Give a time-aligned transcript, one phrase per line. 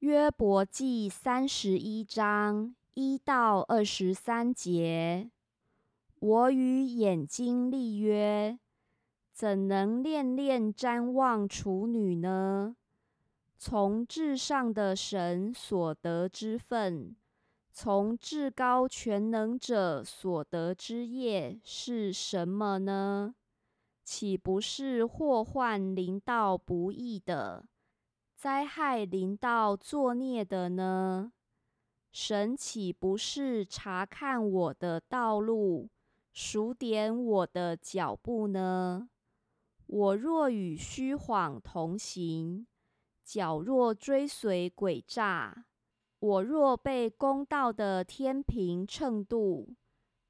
[0.00, 5.30] 约伯记三十一章一到二十三节：
[6.20, 8.58] 我与眼睛立约，
[9.30, 12.76] 怎能恋恋瞻望处女呢？
[13.58, 17.14] 从至上的神所得之份，
[17.70, 23.34] 从至高全能者所得之业是什么呢？
[24.02, 27.66] 岂不是祸患临到不义的？
[28.40, 31.34] 灾害临到作孽的呢？
[32.10, 35.90] 神岂不是查看我的道路，
[36.32, 39.10] 数点我的脚步呢？
[39.86, 42.66] 我若与虚谎同行，
[43.22, 45.66] 脚若追随诡诈，
[46.18, 49.74] 我若被公道的天平秤度，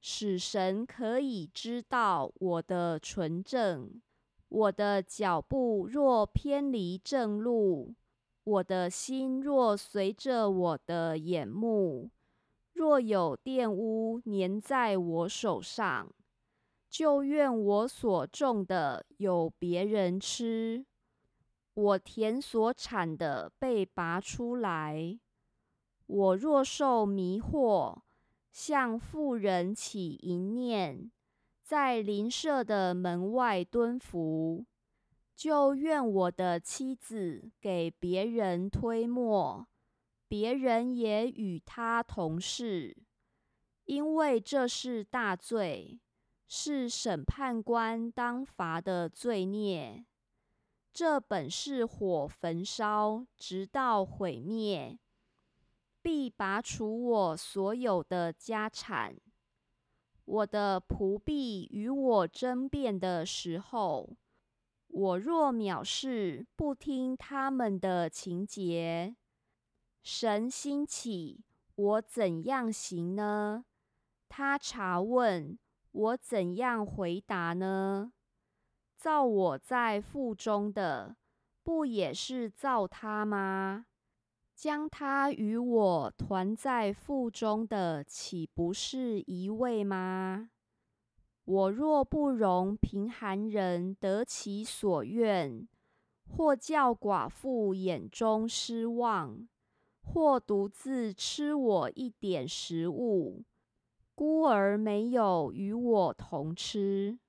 [0.00, 4.00] 使神可以知道我的纯正。
[4.48, 7.94] 我的脚步若偏离正路，
[8.44, 12.10] 我的心若随着我的眼目，
[12.72, 16.10] 若有玷污粘在我手上，
[16.88, 20.86] 就愿我所种的有别人吃，
[21.74, 25.18] 我田所产的被拔出来。
[26.06, 27.98] 我若受迷惑，
[28.50, 31.10] 向妇人起淫念。
[31.68, 34.64] 在邻舍的门外蹲伏，
[35.36, 39.68] 就怨我的妻子给别人推磨，
[40.26, 42.96] 别人也与他同事，
[43.84, 46.00] 因为这是大罪，
[46.46, 50.06] 是审判官当罚的罪孽。
[50.90, 54.98] 这本是火焚烧，直到毁灭，
[56.00, 59.14] 必拔除我所有的家产。
[60.30, 64.14] 我的仆婢与我争辩的时候，
[64.88, 69.16] 我若藐视，不听他们的情节，
[70.02, 71.42] 神兴起，
[71.74, 73.64] 我怎样行呢？
[74.28, 75.58] 他查问
[75.92, 78.12] 我怎样回答呢？
[78.98, 81.16] 造我在腹中的，
[81.62, 83.86] 不也是造他吗？
[84.58, 90.50] 将他与我团在腹中的，岂不是一位吗？
[91.44, 95.68] 我若不容贫寒人得其所愿，
[96.26, 99.46] 或叫寡妇眼中失望，
[100.02, 103.44] 或独自吃我一点食物，
[104.16, 107.20] 孤儿没有与我同吃，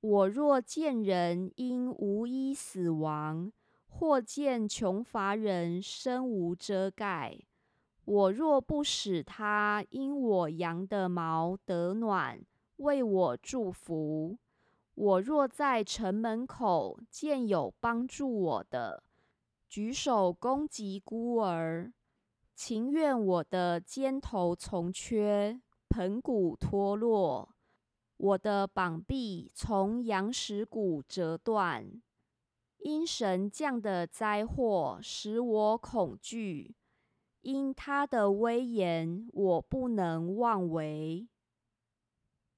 [0.00, 3.52] 我若见人因无衣死亡，
[3.92, 7.38] 或见穷乏人身无遮盖，
[8.06, 12.40] 我若不使他因我羊的毛得暖，
[12.76, 14.38] 为我祝福；
[14.94, 19.02] 我若在城门口见有帮助我的，
[19.68, 21.92] 举手攻击孤儿，
[22.54, 27.54] 情愿我的肩头从缺，盆骨脱落，
[28.16, 32.00] 我的膀臂从羊石骨折断。
[32.82, 36.74] 因神降的灾祸使我恐惧，
[37.42, 41.28] 因他的威严我不能妄为。